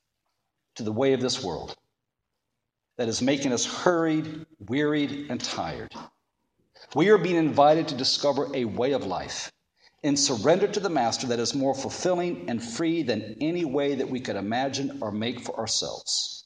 to 0.76 0.84
the 0.84 0.92
way 0.92 1.14
of 1.14 1.22
this 1.22 1.44
world 1.44 1.76
that 2.98 3.08
is 3.08 3.22
making 3.22 3.52
us 3.52 3.66
hurried, 3.66 4.46
wearied, 4.60 5.28
and 5.30 5.42
tired. 5.42 5.94
We 6.96 7.10
are 7.10 7.18
being 7.18 7.38
invited 7.38 7.88
to 7.88 7.96
discover 7.96 8.50
a 8.54 8.66
way 8.66 8.92
of 8.92 9.06
life 9.06 9.52
and 10.04 10.20
surrender 10.20 10.68
to 10.68 10.80
the 10.80 10.90
Master 10.90 11.28
that 11.28 11.40
is 11.40 11.56
more 11.56 11.74
fulfilling 11.74 12.50
and 12.50 12.62
free 12.62 13.04
than 13.04 13.38
any 13.42 13.66
way 13.66 13.96
that 13.96 14.10
we 14.10 14.20
could 14.20 14.36
imagine 14.36 15.00
or 15.02 15.12
make 15.12 15.40
for 15.40 15.58
ourselves. 15.58 16.46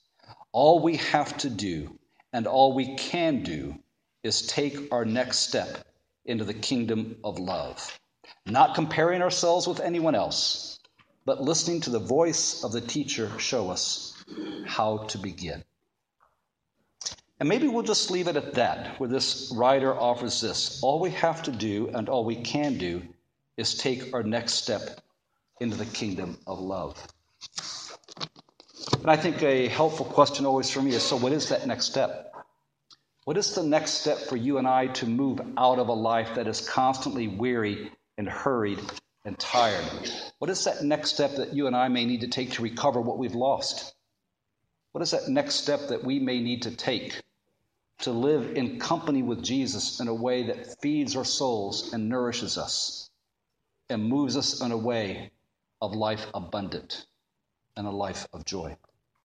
All 0.52 0.82
we 0.82 0.98
have 0.98 1.38
to 1.40 1.50
do 1.50 1.98
and 2.32 2.48
all 2.48 2.74
we 2.74 2.96
can 2.96 3.44
do 3.44 3.76
is 4.24 4.48
take 4.48 4.92
our 4.92 5.06
next 5.06 5.40
step 5.40 5.86
into 6.26 6.44
the 6.44 6.54
kingdom 6.54 7.18
of 7.24 7.40
love, 7.40 8.00
not 8.46 8.76
comparing 8.76 9.22
ourselves 9.22 9.68
with 9.68 9.80
anyone 9.80 10.16
else, 10.16 10.80
but 11.26 11.42
listening 11.42 11.82
to 11.82 11.90
the 11.90 12.00
voice 12.00 12.64
of 12.64 12.72
the 12.72 12.82
teacher 12.82 13.32
show 13.40 13.70
us 13.70 14.17
how 14.66 15.00
to 15.10 15.18
begin. 15.18 15.64
And 17.40 17.48
maybe 17.48 17.68
we'll 17.68 17.84
just 17.84 18.10
leave 18.10 18.28
it 18.28 18.36
at 18.36 18.56
that, 18.56 19.00
where 19.00 19.10
this 19.10 19.52
writer 19.56 19.94
offers 19.94 20.42
this. 20.42 20.82
All 20.82 21.00
we 21.00 21.12
have 21.12 21.44
to 21.44 21.52
do 21.52 21.90
and 21.94 22.10
all 22.10 22.26
we 22.26 22.36
can 22.36 22.78
do 22.78 23.04
is 23.58 23.76
take 23.76 24.14
our 24.14 24.24
next 24.24 24.54
step 24.54 25.02
into 25.60 25.78
the 25.78 25.86
kingdom 25.86 26.38
of 26.48 26.60
love. 26.60 27.08
And 29.02 29.12
I 29.12 29.16
think 29.16 29.44
a 29.44 29.68
helpful 29.68 30.06
question 30.06 30.46
always 30.46 30.70
for 30.70 30.82
me 30.82 30.92
is 30.92 31.04
so, 31.04 31.16
what 31.16 31.32
is 31.32 31.50
that 31.50 31.68
next 31.68 31.86
step? 31.86 32.34
What 33.26 33.38
is 33.38 33.54
the 33.54 33.64
next 33.64 33.92
step 33.92 34.18
for 34.18 34.38
you 34.38 34.58
and 34.58 34.68
I 34.68 34.88
to 34.88 35.06
move 35.06 35.40
out 35.58 35.80
of 35.80 35.90
a 35.90 35.94
life 35.94 36.36
that 36.36 36.48
is 36.48 36.68
constantly 36.68 37.28
weary 37.28 37.92
and 38.18 38.28
hurried 38.28 38.80
and 39.26 39.38
tired? 39.38 39.86
What 40.40 40.50
is 40.50 40.64
that 40.64 40.84
next 40.84 41.14
step 41.14 41.36
that 41.36 41.54
you 41.54 41.68
and 41.68 41.76
I 41.76 41.88
may 41.90 42.06
need 42.06 42.22
to 42.22 42.28
take 42.28 42.54
to 42.54 42.62
recover 42.64 43.02
what 43.02 43.18
we've 43.18 43.36
lost? 43.36 43.94
What 44.92 45.02
is 45.02 45.12
that 45.12 45.30
next 45.30 45.56
step 45.56 45.90
that 45.90 46.04
we 46.04 46.20
may 46.20 46.40
need 46.40 46.64
to 46.64 46.76
take 46.76 47.22
to 48.00 48.12
live 48.12 48.56
in 48.56 48.80
company 48.80 49.24
with 49.24 49.44
Jesus 49.44 50.00
in 50.00 50.08
a 50.08 50.14
way 50.14 50.44
that 50.48 50.80
feeds 50.82 51.16
our 51.16 51.26
souls 51.26 51.94
and 51.94 52.10
nourishes 52.10 52.58
us 52.58 53.10
and 53.90 54.08
moves 54.08 54.38
us 54.38 54.62
in 54.62 54.72
a 54.72 54.78
way 54.78 55.32
of 55.82 55.96
life 55.96 56.26
abundant 56.34 57.06
and 57.76 57.88
a 57.88 57.92
life 57.92 58.28
of 58.34 58.46
joy. 58.46 58.76